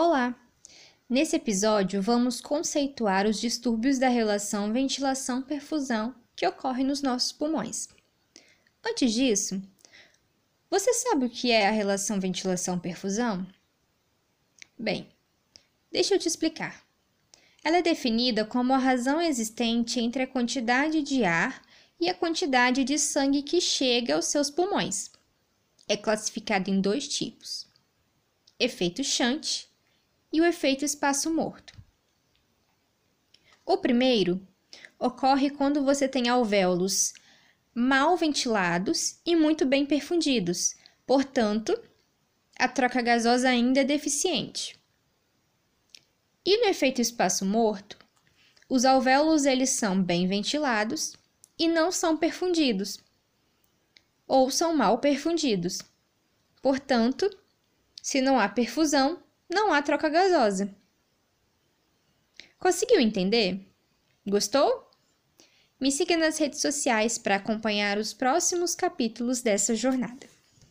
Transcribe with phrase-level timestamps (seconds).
[0.00, 0.32] Olá!
[1.10, 7.88] Nesse episódio, vamos conceituar os distúrbios da relação ventilação-perfusão que ocorrem nos nossos pulmões.
[8.86, 9.60] Antes disso,
[10.70, 13.44] você sabe o que é a relação ventilação-perfusão?
[14.78, 15.08] Bem,
[15.90, 16.86] deixa eu te explicar.
[17.64, 21.60] Ela é definida como a razão existente entre a quantidade de ar
[21.98, 25.10] e a quantidade de sangue que chega aos seus pulmões.
[25.88, 27.66] É classificada em dois tipos:
[28.60, 29.66] efeito Shunt
[30.32, 31.72] e o efeito espaço morto.
[33.64, 34.46] O primeiro
[34.98, 37.12] ocorre quando você tem alvéolos
[37.74, 40.74] mal ventilados e muito bem perfundidos,
[41.06, 41.78] portanto,
[42.58, 44.78] a troca gasosa ainda é deficiente.
[46.44, 47.98] E no efeito espaço morto,
[48.68, 51.14] os alvéolos eles são bem ventilados
[51.58, 52.98] e não são perfundidos,
[54.26, 55.78] ou são mal perfundidos.
[56.60, 57.28] Portanto,
[58.02, 60.74] se não há perfusão, não há troca gasosa.
[62.58, 63.60] Conseguiu entender?
[64.26, 64.90] Gostou?
[65.80, 70.37] Me siga nas redes sociais para acompanhar os próximos capítulos dessa jornada.